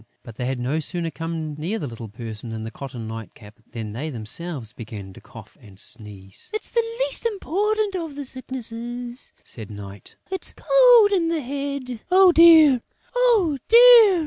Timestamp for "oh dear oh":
12.09-13.59